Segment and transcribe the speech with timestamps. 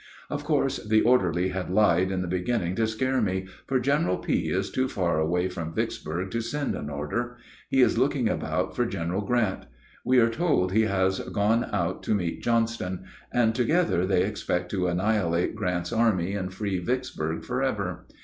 [0.31, 4.49] Of course the orderly had lied in the beginning to scare me, for General P.
[4.49, 7.37] is too far away from Vicksburg to send an order.
[7.69, 9.65] He is looking about for General Grant.
[10.03, 14.87] We are told he has gone out to meet Johnston; and together they expect to
[14.87, 18.07] annihilate Grant's army and free Vicksburg forever.